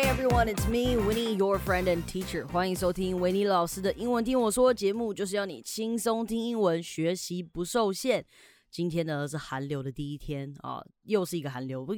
[0.00, 2.46] Hey everyone, it's me, Winnie, your friend and teacher.
[2.46, 8.24] 欢迎收听维尼老师的英文听我说节目，就是要你轻松听英文，学习不受限。
[8.70, 11.92] 今天呢是寒流的第一天啊，又是一个寒流，不，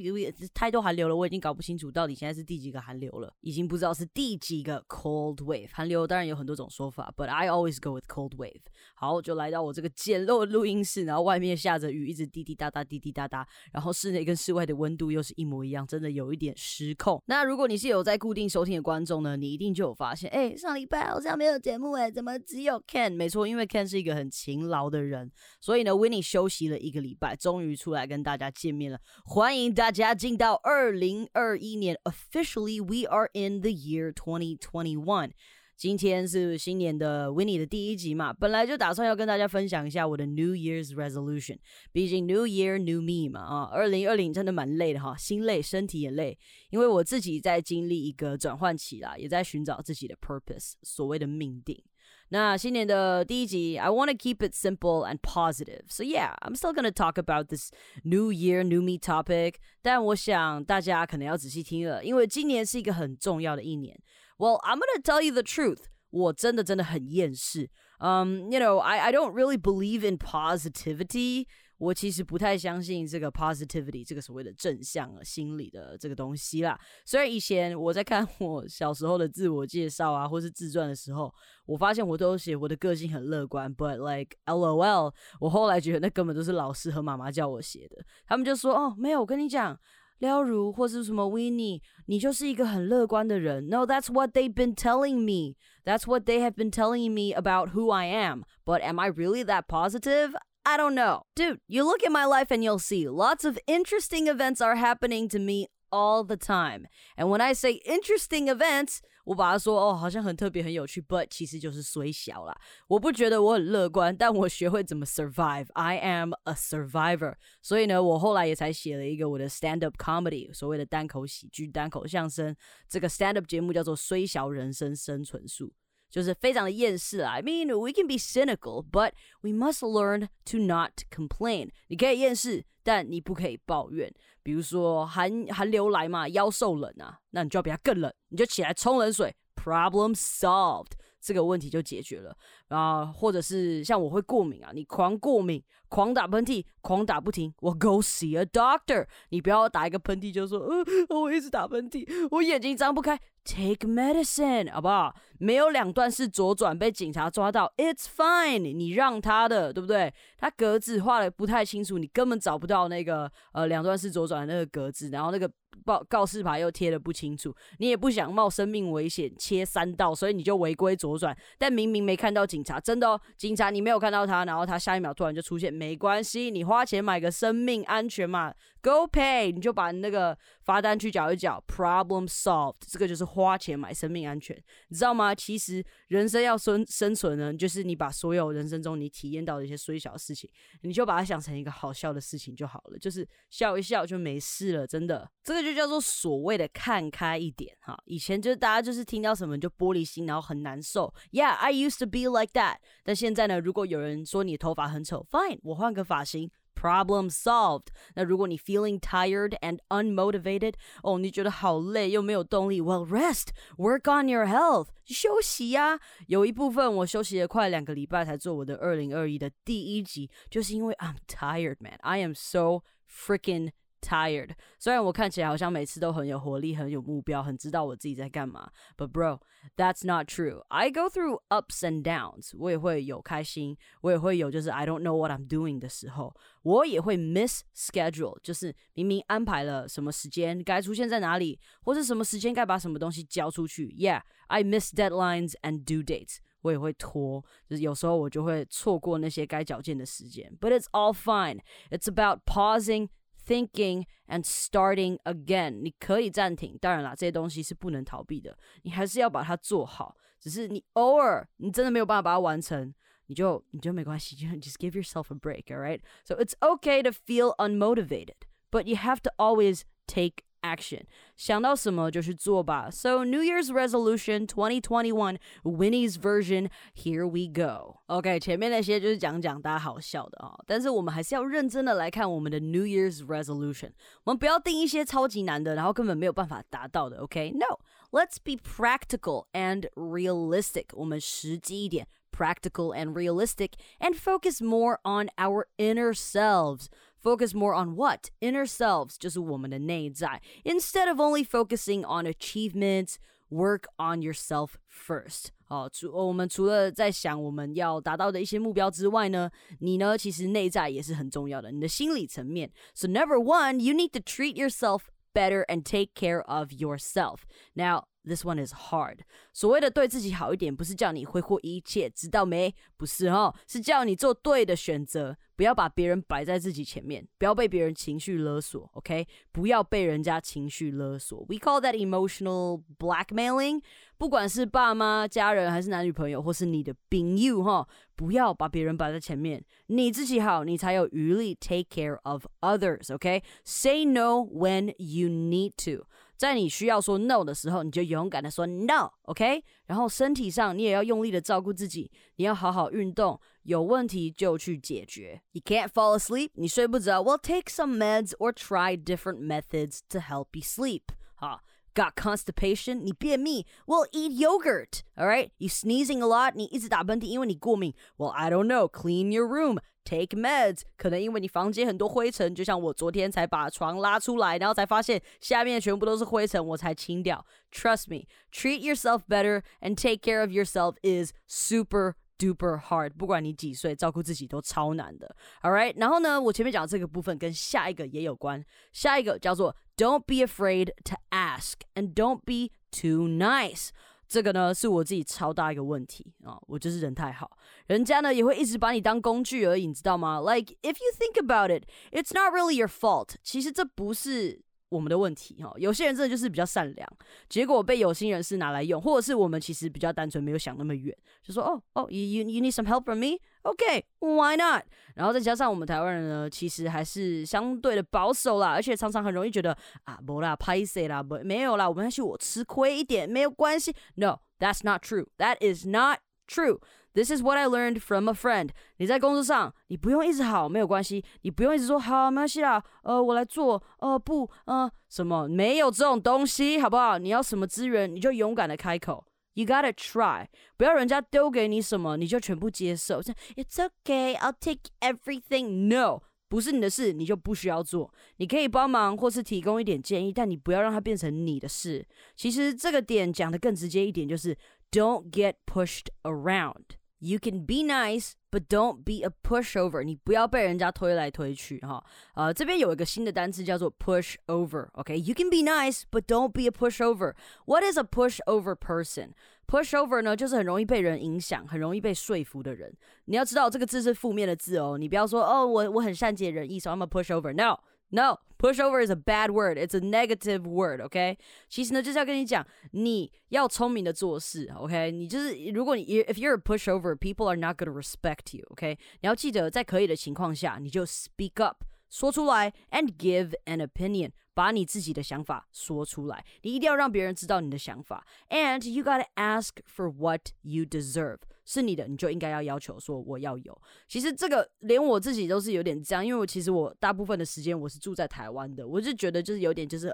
[0.53, 5.67] 太多寒流了，我已经搞不清楚到底现在是第几个寒流了，已经不知道是第几个 cold wave。
[5.71, 8.61] 寒流当然有很多种说法，but I always go with cold wave。
[8.95, 17.21] 好，就来到我这个简陋的录音室，然后外面下着雨，一直滴滴答答，滴滴答答，然后室内跟室外的温度又是一模一样，真的有一点失控。
[17.25, 23.13] 那如果你是有在固定收听的观众呢，你一定就有发现，哎，上礼拜好像没有节目哎，怎么只有 Ken？
[23.13, 26.61] 没错，因为 Ken 是一个很勤劳的人，所以呢，Winnie 休息。
[26.71, 28.99] 了一个礼拜，终于出来跟大家见面了。
[29.25, 35.31] 欢迎大家进到二零二一年，Officially we are in the year twenty twenty one。
[35.77, 41.57] 今天是新年的 Winnie 的第一集嘛，本来就打算要跟大家分享一下我的 New Year's Resolution。
[41.91, 46.37] 毕竟 New Year New Me 嘛，啊，二零二零真的蛮累的哈，心累，身体也累，
[46.69, 51.83] 因为我自己在经历一个转换期啦，也在寻找自己的 purpose，所谓的命定。
[52.30, 55.84] 那新年的第一集，I want to keep it simple and positive.
[55.88, 57.70] So yeah, I'm still gonna talk about this
[58.02, 59.54] New Year, New Me topic.
[59.80, 63.96] 但我想大家可能要仔细听了，因为今年是一个很重要的一年。
[64.38, 65.84] Well, I'm gonna tell you the truth.
[66.10, 67.70] 我真的真的很厌世。
[67.98, 71.46] Um, you know, I I don't really believe in positivity.
[71.81, 76.79] 我其实不太相信这个 positivity 这个所谓的正向心理的这个东西啦。
[77.07, 81.33] 虽然以前我在看我小时候的自我介绍啊，或是自传的时候，
[81.65, 88.05] 我发现我都写我的个性很乐观，but like LOL，我后来觉得那根本都是老师和妈妈叫我写的。
[88.27, 89.75] 他们就说哦，没有，我跟你讲，
[90.19, 93.69] 廖如或是什么 Winnie，你就是一个很乐观的人。
[93.69, 95.55] No, that's what they've been telling me.
[95.83, 98.43] That's what they have been telling me about who I am.
[98.63, 100.35] But am I really that positive?
[100.64, 101.22] I don't know.
[101.34, 105.28] Dude, you look at my life and you'll see lots of interesting events are happening
[105.28, 106.88] to me all the time.
[107.16, 112.56] And when I say interesting events, 我把它说哦，好像很特别很有趣，but 其实就是虽小啦。
[112.88, 117.34] 我不觉得我很乐观，但我学会怎么 survive。I am a survivor。
[117.62, 122.54] 所以呢，我后来也才写了一个我的 stand up comedy，所谓的单口喜剧、单口相声。
[122.88, 125.68] 这个 stand up 节目叫做《虽小人生生存术》。
[126.11, 127.31] 就是非常的厌世啊。
[127.31, 131.69] I mean, we can be cynical, but we must learn to not complain.
[131.87, 134.13] 你可以厌世，但你不可以抱怨。
[134.43, 139.35] 比如说寒寒流来嘛，腰受冷啊，那你就要比它更冷，你就起来冲冷水。
[139.55, 142.35] Problem solved，这个问题就解决了
[142.69, 143.05] 啊。
[143.05, 149.05] 或者是像我会过敏啊，你狂过敏，狂打喷嚏，狂打不停，我 go see a doctor。
[149.29, 150.83] 你不要打一个喷嚏就说，呃，
[151.15, 153.19] 我一直打喷嚏，我眼睛张不开。
[153.43, 155.15] Take medicine，好不好？
[155.41, 160.13] 没有两段式左转被警察抓到，It's fine，你让他的，对不对？
[160.37, 165.51] 他格子画的不太清楚，你根本找不到那个呃两段式左转的那个格子，然后那个
[165.83, 171.35] 报告示牌又贴的不清楚，你也不想冒生命危险切三道，所以你就违规左转。
[171.57, 183.25] 但明明没看到警察，真的哦，警察你没有看到他，然后他下一秒突然就出现，没关系，你花钱买个生命安全嘛，Go pay，你就把那个罚单去缴一缴，Problem solved，这个就是。
[183.31, 184.53] 花钱买生命安全，
[184.89, 185.30] 你知道吗？
[185.33, 190.49] 其实人生要生生存呢，就是你把所有人生中你体验到的一些虽小事情，
[190.81, 194.87] 你就把它想成一个好笑的事情就好了，就是笑一笑就没事了。
[194.87, 197.97] 真的，这个就叫做所谓的看开一点哈。
[198.05, 201.13] 以前就是大家就是听到什么就玻璃心，然后很难受。
[201.31, 202.77] Yeah, I used to be like that。
[203.03, 206.51] 但现在呢，如果有人说你头发很丑，Fine，我换个发型。
[206.80, 207.86] Problem solved。
[208.14, 215.98] 那如果你 feeling tired and unmotivated，哦，你觉得好累又没有动力，Well rest, work on your health，休息呀。
[216.28, 221.96] 有一部分我休息了快两个礼拜才做我的二零二一的第一集，就是因为 I'm tired, man.
[222.02, 224.50] I am so freaking tired。
[224.78, 229.40] 虽然我看起来好像每次都很有活力、很有目标、很知道我自己在干嘛，But bro,
[229.76, 230.62] that's not true.
[230.68, 232.52] I go through ups and downs。
[232.56, 243.88] 我也会有开心，我也会有就是 I don't know what I'm doing 的时候，我也会 miss schedule，就是明明安排了什么时间该出现在哪里，或是什么时间该把什么东西交出去。
[243.98, 246.36] Yeah, I miss deadlines and due dates。
[246.62, 250.56] 我也会拖，就是有时候我就会错过那些该矫健的时间。
[250.60, 251.60] But it's all fine.
[251.90, 253.08] It's about pausing
[253.46, 255.82] thinking and starting again。
[255.82, 260.16] 你可以暂停，当然啦，这些东西是不能逃避的，你还是要把它做好。
[260.38, 262.94] 只是你偶尔你真的没有办法把它完成，
[263.26, 266.00] 你就你就没关系，就 just give yourself a break, all right?
[266.24, 271.02] So it's okay to feel unmotivated, but you have to always take action，
[271.36, 272.90] 想到什么就去做吧。
[272.90, 277.98] So New Year's Resolution 2021 Winnie's version, here we go.
[278.06, 283.92] OK，前面那些就是讲讲大家好笑的啊、哦，但是我们还是要认真的来看我们的 New Year's Resolution。
[284.24, 287.18] 我们不要定一些超级难的，然后根本没有办法达到的。
[287.18, 288.56] OK，No，let's、okay?
[288.56, 290.86] be practical and realistic。
[290.94, 292.08] 我们实际一点。
[292.36, 296.90] practical and realistic, and focus more on our inner selves.
[297.20, 298.30] Focus more on what?
[298.40, 300.40] Inner selves, 就是我们的内在.
[300.64, 303.16] Instead of only focusing on achievements,
[303.50, 305.46] work on yourself first.
[305.64, 309.50] 好，除我们除了在想我们要达到的一些目标之外呢，
[309.80, 312.70] 你呢其实内在也是很重要的，你的心理层面。
[312.94, 315.02] So number one, you need to treat yourself
[315.34, 317.40] better and take care of yourself.
[317.74, 319.19] Now, this one is hard.
[319.53, 322.73] 所谓的对自己好一点，不是叫你挥霍一切，知道没？
[322.97, 328.89] 不是哦，是叫你做对的选择，不要把别人摆在自己前面，不要被别人情绪勒索。
[328.93, 331.39] OK，不要被人家情绪勒索。
[331.47, 333.81] We call that emotional blackmailing.
[334.17, 343.11] 不管是爸妈、家人，还是男女朋友，或是你的朋友，哈，不要把别人摆在前面，你自己好，你才有余力 take care of others.
[343.11, 344.07] OK，say、okay?
[344.07, 346.05] no when you need to.
[346.40, 349.62] 在你需要说 no 的时候，你就勇敢的说 no，OK？、Okay?
[349.86, 355.40] 然后身体上你也要用力的照顾自己，你要好好运动，有问题就去解决。
[355.52, 361.02] You can't fall asleep，你睡不着，Well take some meds or try different methods to help you sleep。
[361.34, 361.62] 好。
[361.94, 362.96] Got constipation?
[362.96, 363.64] 你便秘？
[363.86, 365.00] Well, eat yogurt.
[365.16, 365.48] All right.
[365.56, 366.52] You sneezing a lot?
[366.54, 367.94] 你一直打喷嚏，因为你过敏。
[368.18, 368.86] Well, I don't know.
[368.86, 369.78] Clean your room.
[370.03, 370.81] Take meds.
[370.97, 377.45] 可能因为你房间很多灰尘，就像我昨天才把床拉出来，然后才发现下面全部都是灰尘，我才清掉。
[377.71, 378.25] Trust me.
[378.51, 385.35] Treat yourself better and take care of yourself is super duper hard，不管你几岁，照顾自己都超难的。
[385.61, 388.65] All right，然后呢，我前面讲这个部分跟下一个也有关。
[388.91, 393.89] 下一个叫做 Don't be afraid to ask and don't be too nice。
[394.31, 397.51] 这个呢是我自己超大一个问题啊，我就是人太好，
[397.87, 401.83] 人家呢也会一直把你当工具而已，你知道吗？Like if you think about it,
[402.13, 403.35] it's not really your fault。
[403.43, 404.61] 其实这不是。
[404.91, 407.09] 我们的问题哈，有些人真的就是比较善良，
[407.47, 414.83] 结果被有心人士拿来用，或者是我们其实比较单纯，没有想那么远，就说哦哦，you you need some help from me，OK，why not？
[415.15, 426.81] 然后再加上我们台湾人呢，其实还是相对的保守啦，而且常常很容易觉得啊，不啦，拍谁啦，不没有啦，我们还是我吃亏一点没有关系，No，that's not true，that is not true。
[427.13, 428.69] This is what I learned from a friend。
[428.97, 431.23] 你在工作上，你不用一直好，没有关系。
[431.41, 432.81] 你不用一直说好，没关系啦。
[433.03, 433.83] 呃，我来做。
[433.99, 437.17] 呃，不，呃，什么没有这种东西，好不好？
[437.17, 439.25] 你要什么资源，你就勇敢的开口。
[439.53, 440.47] You gotta try，
[440.77, 443.21] 不要人家丢给你什么，你就全部接受。
[443.21, 445.89] It's okay, I'll take everything.
[445.89, 448.13] No，不是你的事，你就不需要做。
[448.37, 452.07] 你可以帮忙或是提供一点建议，但你不要让它变成你的事。
[452.37, 454.57] 其实这个点讲的更直接一点，就是
[454.89, 457.00] Don't get pushed around。
[457.20, 460.02] You can be nice, but don't be a pushover.
[460.02, 462.04] 你不要被人家推来推去哈。
[462.34, 465.34] 呃，这边有一个新的单词叫做 pushover。OK，you、okay?
[465.34, 467.32] can be nice, but don't be a pushover.
[467.64, 469.30] What is a pushover person?
[469.66, 472.94] Pushover 呢，就是很容易被人影响、很容易被说服的人。
[473.24, 477.54] 你要知道这个字是负面的字哦，你不要说哦，我我很善解人意，so I'm a pushover.
[477.54, 477.80] No.
[478.10, 479.76] No, pushover is a bad word.
[479.76, 481.00] It's a negative word.
[481.00, 481.38] OK，
[481.68, 484.72] 其实呢就是要跟你讲，你要聪明的做事。
[484.76, 488.64] OK，你就是如果你 if you're a pushover, people are not gonna respect you.
[488.70, 496.44] OK，你要记得在可以的情况下，你就 speak up，说出来，and give an opinion，把你自己的想法说出来。
[496.62, 501.40] 你一定要让别人知道你的想法，and you gotta ask for what you deserve。
[501.71, 503.81] 是你的，你就应该要要求说我要有。
[504.05, 510.13] 其实这个连我自己都是有点这样，因为我其实我大部分的时间我是住在台湾的，我就觉得就是有点就是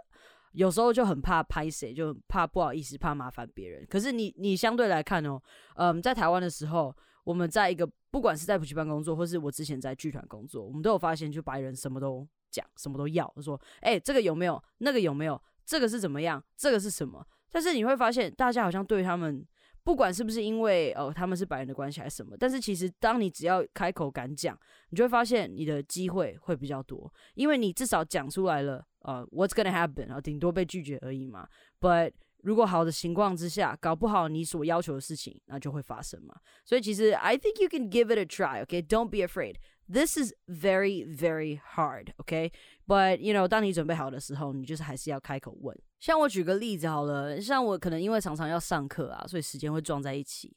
[0.52, 3.84] 有时候就很怕拍谁，就怕不好意思，怕麻烦别人。
[3.90, 5.42] 可是你你相对来看哦，
[5.78, 17.26] 嗯，在台湾的时候，我们在一个不管是在补习班工作，或是我之前在剧团工作，我们都有发现，就白人什么都讲，什么都要，说哎这个有没有，那个有没有，这个是怎么样，这个是什么？
[17.50, 19.44] 但是你会发现，大家好像对他们。
[19.88, 30.12] 不管是不是因为哦他们是白人的关系还是什么，但是其实当你只要开口敢讲，你就会发现你的机会会比较多，因为你至少讲出来了，呃，What's gonna happen？
[30.12, 31.48] 啊顶多被拒绝而已嘛。
[31.80, 32.12] But
[32.44, 36.36] 如果好的情况之下，搞不好你所要求的事情，那就会发生嘛。
[36.66, 39.56] 所以其实 I think you can give it a try，OK？Don't be afraid.
[39.90, 42.52] This is very, very hard, okay?
[42.86, 45.78] But you know，当你准备好的时候，你就是还是要开口问。
[46.00, 50.56] 像我举个例子好了，像我可能因为常常要上课啊，所以时间会撞在一起。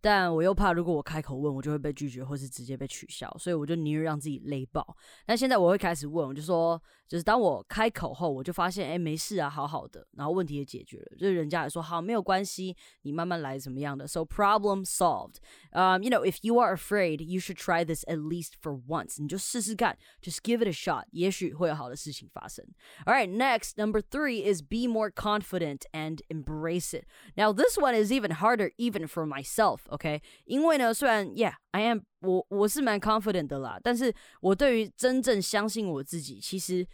[0.00, 4.96] 但我又怕，如果我开口问，我就会被拒绝，或是直接被取消，所以我就宁愿让自己累爆。
[5.26, 14.06] 那现在我会开始问，我就说，就是当我开口后，我就发现，哎，没事啊，好好的，然后问题也解决了，就是人家也说好，没有关系，你慢慢来，怎么样的？
[14.06, 15.36] So problem solved.
[15.72, 19.20] Um, you know, if you are afraid, you should try this at least for once.
[19.20, 22.64] 你就试试看，just give it a shot，也许会有好的事情发生。
[23.06, 27.06] All right, next number three is be more confident and embrace it.
[27.34, 29.80] Now this one is even harder, even for myself.
[29.91, 36.87] OK，因为呢，虽然 Yeah，I am 我我是蛮 confident 的啦，但是我对于真正相信我自己，其实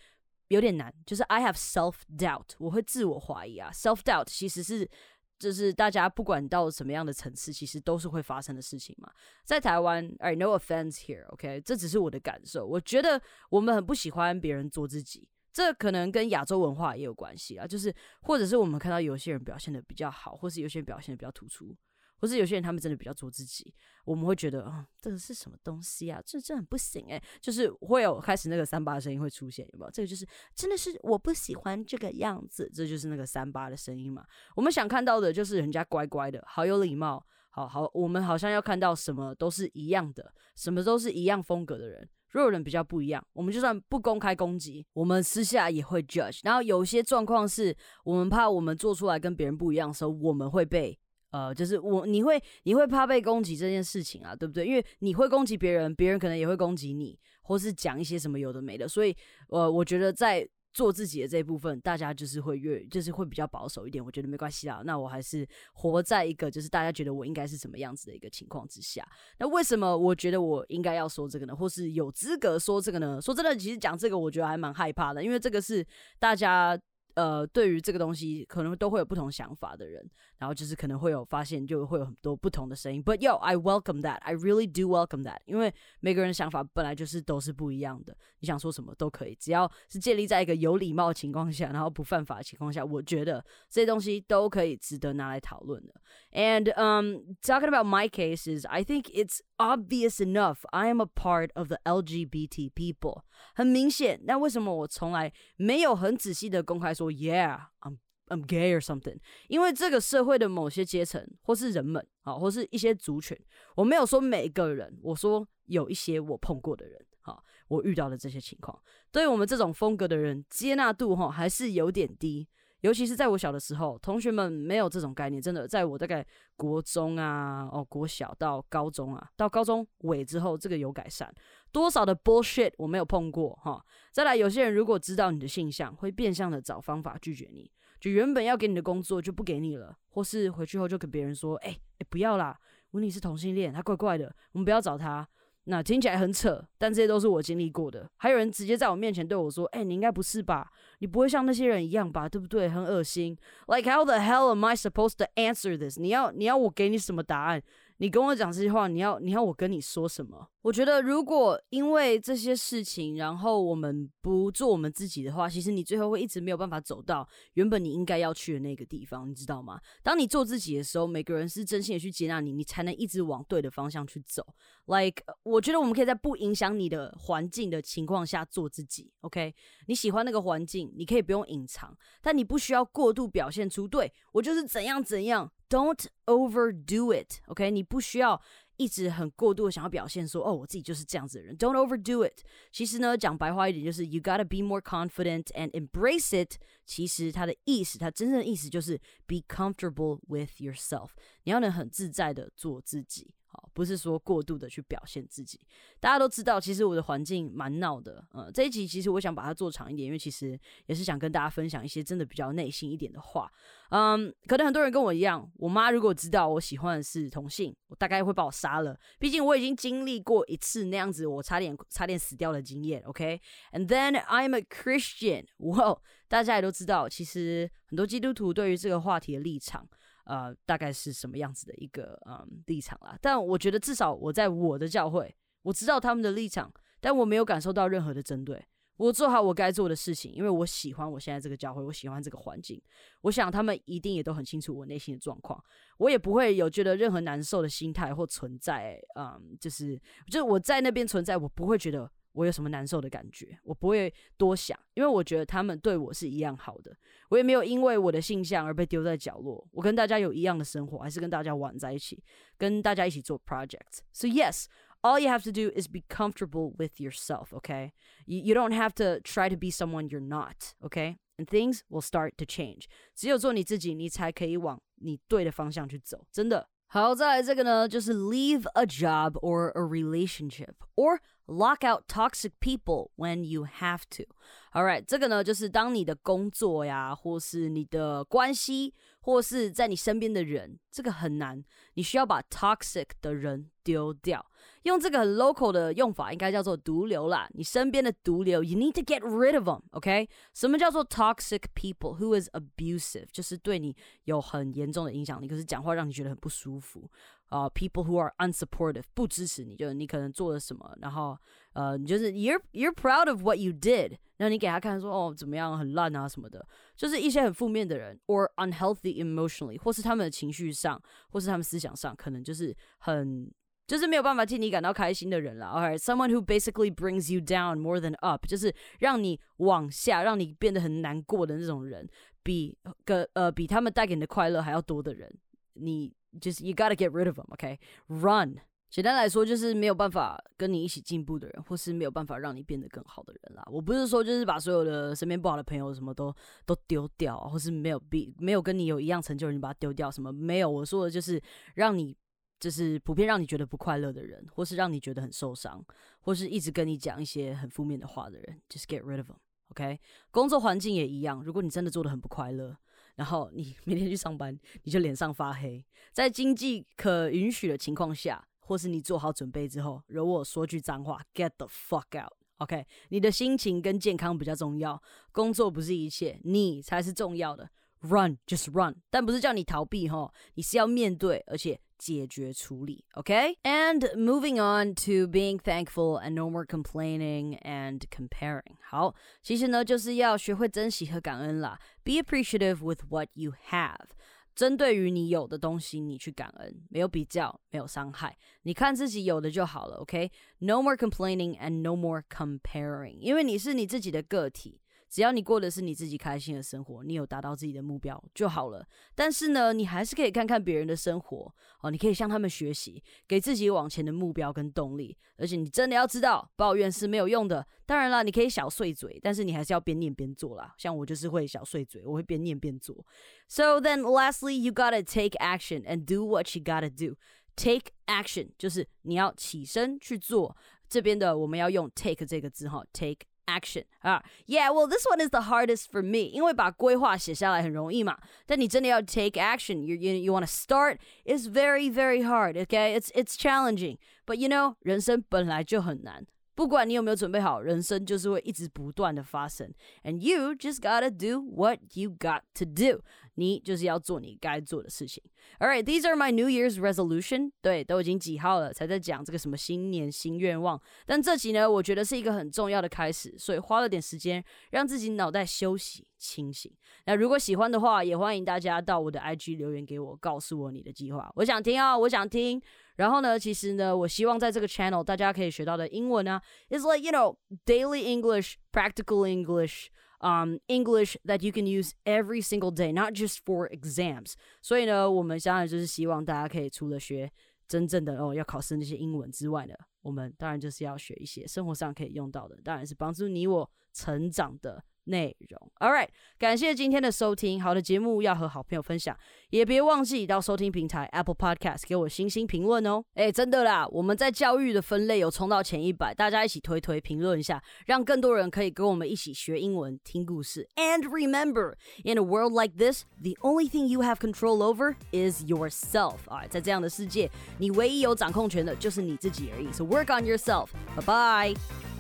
[0.48, 0.92] 有点难。
[1.06, 3.70] 就是 I have self doubt，我会自我怀疑啊。
[3.72, 4.90] self doubt 其实是
[5.38, 9.12] 就是大家不管到什么样的层次，其实都是会发生的事情嘛。
[9.44, 12.66] 在台湾，I no offense here，OK，这只是我的感受。
[12.66, 17.68] 我觉得我们很不喜欢别人做自己，这可能跟亚洲文化也有关系啊。
[17.68, 21.76] 就是或者是我们看到有些人表现的比较好，或是有些人表现的比较突出。
[22.20, 23.74] 或是有些人他们真的比较做自己，
[24.06, 26.22] 我们会觉得啊，这个是什么东西啊？
[26.26, 29.92] 这这很不行哎，就是会有开始那个三八的声音会出现，有没有？
[29.92, 34.26] 这个就是真的是我不喜欢这个样子，这就是那个三八的声音嘛。
[34.56, 42.10] 我们想看到的就是人家乖乖的，好有礼貌，好好，我们好像要看到什么都是一样的，什么都是一样风格的人。
[42.32, 46.42] 如果人比较不一样，我们就算不公开攻击，我们私下也会 judge。
[46.44, 51.00] 然后有些状况是我们怕我们做出来跟别人不一样的时候，我们会被。
[51.32, 54.66] 呃，就是我，你会你会怕被攻击这件事情啊，对不对？
[54.66, 58.88] 因为你会攻击别人，别人可能也会攻击你，或是讲一些什么有的没的。
[58.88, 59.16] 所以，
[59.50, 64.04] 呃，我觉得在做自己的这一部分，大家就是会越就是会比较保守一点。
[64.04, 69.06] 我觉得没关系啦，那我还是活在一个就是大家觉得我应该是什么样子的一个情况之下。
[69.40, 71.56] 那为什么我觉得我应该要说这个呢？
[71.56, 73.20] 或是有资格说这个呢？
[73.22, 75.86] 说真的，其实讲这个我觉得还蛮害怕的，因为这个是
[76.20, 76.80] 大家。
[77.18, 80.08] 呃，对于这个东西，可能都会有不同想法的人，
[80.38, 83.04] 然后就是可能会有发现，就会有很多不同的声音。
[83.04, 84.20] But yo, I welcome that.
[84.20, 85.40] I really do welcome that.
[85.46, 95.96] 因为每个人的想法本来就是都是不一样的，你想说什么都可以，只要是建立在一个有礼貌的情况下，然后不犯法的情况下，我觉得这些东西都可以值得拿来讨论的。
[96.32, 100.58] And um, talking about my cases, I think it's obvious enough.
[100.70, 103.24] I am a part of the LGBT people.
[103.56, 107.98] 很明显，那为什么我从来没有很仔细的公开说，Yeah, I'm
[108.28, 109.20] I'm gay or something？
[109.48, 113.38] 因为这个社会的某些阶层，或是人们，啊，或是一些族群，
[113.76, 118.78] 我没有说每个人，我说有一些我碰过的人，好，我遇到的这些情况，
[119.12, 122.48] 对于我们这种风格的人，接纳度哈还是有点低。
[122.88, 125.42] 尤其是在我小的时候，同学们没有这种概念。
[125.42, 126.26] 真的，在我大概
[126.56, 131.30] 国中啊，哦，国小到高中啊，到高中尾之后，这个有改善。
[131.74, 133.84] 多少的 bullshit 我没有碰过哈。
[134.14, 142.58] 再来，有些人如果知道你的性向，会变相的找方法拒绝你，就原本要给你的工作就不给你了，或是回去后就跟别人说，哎哎，不要啦，
[142.92, 145.28] 问你是同性恋，他怪怪的，我们不要找他。
[145.70, 148.10] 那听起来很扯，但这些都是我经历过的。
[148.16, 150.72] 还有人直接在我面前对我说：“哎，你应该不是吧？
[151.00, 152.28] 你不会像那些人一样吧？
[152.28, 152.70] 对不对？
[152.70, 153.38] 很恶心。
[153.68, 156.00] Like how the hell am I supposed to answer this？
[156.00, 157.62] 你要你要我给你什么答案？”
[158.00, 160.48] 你跟我讲这些话，你要你要我跟你说什么？
[160.62, 169.80] 我觉得如果因为这些事情，然后我们不做我们自己的话，其实你最后会一直没有办法走到原本你应该要去的那个地方，你知道吗？
[170.04, 174.46] 当你做自己的时候，每个人是真心的去接纳你，你才能一直往对的方向去走。
[174.86, 179.12] Like，我觉得我们可以在不影响你的环境的情况下做自己。
[179.22, 179.56] OK，
[179.88, 185.52] 你喜欢那个环境，你可以不用隐藏，但你不需要过度表现出对我就是怎样怎样。
[185.69, 187.71] Don't overdo it, OK？
[187.71, 188.41] 你不需要
[188.77, 191.57] 一直很过度的想要表现说，哦，我自己就是这样子的人。
[191.57, 192.45] Don't overdo it。
[192.71, 196.57] 其实呢，讲白话一点就是，you gotta be more confident and embrace it。
[196.85, 201.11] 其实它的意思，它真正的意思就是 be comfortable with yourself。
[201.45, 203.35] 你要能很自在的做自己。
[203.74, 205.60] 不是说过度的去表现自己，
[206.00, 208.26] 大家都知道，其实我的环境蛮闹的。
[208.32, 213.52] 呃，这一集其实我想把它做长一点，因为其实也是想跟大家分享一些真的比较内心一点的话。
[213.90, 219.00] 嗯，可能很多人跟我一样，我妈如果知道我喜欢的是同性，我大概会把我杀了。
[219.20, 223.02] 毕竟我已经经历过一次那样子，我差点差点死掉的经验。
[223.04, 225.46] OK，and then I'm a Christian。
[225.58, 225.98] 哇，
[226.28, 229.88] 大家也都知道，其实很多基督徒对于这个话题的立场。
[230.28, 233.18] 呃，大概是什么样子的一个嗯立场啦？
[233.22, 238.62] 但我觉得至少我在我的教会，我知道他们的立场，但我没有感受到任何的针对。
[238.98, 242.82] 我做好我该做的事情，因为我喜欢我现在这个教会，我喜欢这个环境。
[243.22, 245.64] 我想他们一定也都很清楚我内心的状况，
[246.00, 249.00] 我也不会有觉得任何难受的心态或存在。
[249.18, 252.12] 嗯，就是就是我在那边存在，我不会觉得。
[252.38, 256.96] 我有什么难受的感觉，我不会多想，因为我觉得他们对我是一样好的，
[257.30, 259.68] 我也没有因为我的性向而被丢在角落。
[259.72, 262.24] 我跟大家有一样的生活，还是跟大家玩在一起，
[262.56, 264.02] 跟大家一起做 project。
[264.14, 264.66] So yes,
[265.02, 267.94] all you have to do is be comfortable with yourself, Okay,
[268.28, 270.76] you you don't have to try to be someone you're not.
[270.82, 272.86] Okay, and things will start to change.
[273.16, 276.28] 只有做你自己，你才可以往你对的方向去走。
[276.32, 276.70] 真的。
[276.87, 284.25] 好，再来这个呢，就是 leave a job or a relationship or lock out toxic people when you have to.
[284.74, 291.64] All right，这个呢，就是当你的工作呀，或是你的关系，或是在你身边的人，这个很难，
[291.96, 294.46] 你需要把 toxic 的人丢掉。
[294.84, 297.50] 用这个很 local 的用法，应该叫做毒瘤啦。
[297.54, 300.30] 你身边的毒瘤，you need to get rid of them，OK？
[300.54, 303.28] 什么叫做 toxic people？Who is abusive？
[303.32, 307.10] 就是对你有很严重的影响力，可是讲话让你觉得很不舒服。
[307.48, 311.38] 啊、，people who are unsupportive 不支持你，就是你可能做了什么，然后
[311.74, 323.50] 呃，你就是 you're you're proud of what you did，然后你给他看说哦怎么样很烂啊什么的，就是一些很负面的人，or unhealthy emotionally，或是他们的情绪上，或是他们思想上，可能就是很
[323.86, 325.68] 就是没有办法替你感到开心的人了。
[325.68, 332.06] Alright，someone who basically brings you down more than up，就是让你往下，让你变得很难过的那种人，
[332.44, 335.34] 比个呃比他们带给你的快乐还要多的人，
[335.76, 338.58] 你就是 you gotta get rid of them，OK？Run。
[338.90, 343.64] 简单来说，就是没有办法跟你一起进步的人，或是没有办法让你变得更好的人啦。
[343.70, 346.34] 我不是说就是把所有的身边不好的朋友什么都
[346.66, 350.70] 都丢掉，或是没有比没有跟你有一样成就的人把它丢掉，什么没有。
[350.70, 351.42] 我说的就是
[351.76, 352.16] 让你。
[352.60, 355.80] 就是普遍让你觉得不快乐的人，或是让你觉得很受伤，
[356.22, 359.36] 或是一直跟你讲一些很负面的话的人，just get rid of them。
[359.70, 360.00] OK，
[360.32, 361.44] 工作环境也一样。
[361.44, 362.76] 如果你真的做的很不快乐，
[363.18, 365.84] 然后你明天去上班，你就脸上发黑，
[366.14, 372.32] 在经济可允许的情况下，或是你做好准备之后，惹我说句脏话，get the fuck out。
[372.60, 377.70] OK，你的心情跟健康比较重要，工作不是一切，你才是重要的。
[378.02, 383.59] Run, just run，但不是叫你逃避哈，你是要面对，而且解决处理，OK?
[383.63, 388.77] And moving on to being thankful and no more complaining and comparing。
[388.89, 391.79] 好，其实呢就是要学会珍惜和感恩啦。
[392.03, 394.11] Be appreciative with what you have。
[394.55, 404.81] 针对于你有的东西，你去感恩，没有比较，没有伤害，你看自己有的就好了，OK？No more complaining and no more comparing，因为你是你自己的个体。
[405.10, 408.86] 只要你过的是你自己开心的生活，你有达到自己的目标就好了。
[409.16, 415.18] 但是呢，你还是可以看看别人的生活哦，你可以向他们学习，给自己往前的目标跟动力。
[415.38, 417.66] 而且你真的要知道，抱怨是没有用的。
[417.86, 420.74] 当然了，你可以小碎嘴，但是你还是要边念边做啦。
[420.78, 423.06] 像我就是会小碎嘴，我会边念边做。
[423.48, 427.16] So then, lastly, you gotta take action and do what you gotta do.
[427.56, 430.56] Take action 就是你要起身去做。
[430.90, 433.26] 这边的我们要用 take 这个字哈，take。
[433.47, 440.43] action 啊，Yeah, well, this one is the hardest for me，因为把规划写下来很容易嘛，但你真的要 take action, you you you want
[440.43, 442.55] to start is very very hard.
[442.57, 446.27] Okay, it's it's challenging, but you know，人生本来就很难。
[446.55, 449.73] 不管你有没有准备好，人生就是会一直不断的发生。
[450.05, 453.03] And you just gotta do what you got to do。
[453.38, 455.24] 你就是要做你该做的事情。
[455.60, 457.52] All right, these are my New Year's resolution。
[457.62, 460.82] 对，都已经几号了，才在讲这个什么新年新愿望。
[461.06, 466.72] 但这集呢，我觉得是一个很重要的开始，所以花了点时间让自己脑袋休息清醒。
[467.06, 471.32] 那如果喜欢的话，也欢迎大家到我的 IG 留言给我，告诉我你的计划。
[471.36, 472.62] 我想听啊，我想听。
[472.98, 481.92] 然后呢，其实呢，我希望在这个 channel 大家可以学到的英文啊，is like you know daily English, practical English, um English that you can use
[482.06, 484.34] every single day, not just for exams。
[484.62, 487.32] 所以呢，我们当然就是希望大家可以除了学
[487.68, 494.84] 真正的哦要考试那些英文之外呢，我们当然就是要学一些生活上可以用到的，当然是帮助你我成长的。
[495.07, 495.71] 内容。
[495.81, 497.61] All right，感谢今天的收听。
[497.61, 499.17] 好的节目要和好朋友分享，
[499.51, 503.03] 也别忘记到收听平台 Apple Podcast 给我星星评论哦。
[503.15, 510.69] 哎，真的啦，我们在教育的分类有冲到前一百，大家一起推推评论一下，让更多人可以跟我们一起学英文、听故事。
[510.77, 511.75] And remember,
[512.05, 516.19] in a world like this, the only thing you have control over is yourself.
[516.27, 517.29] 啊，在这样的世界，
[517.59, 519.73] 你唯一有掌控权的就是你自己而已。
[519.73, 520.69] So work on yourself.
[520.95, 521.96] Bye bye.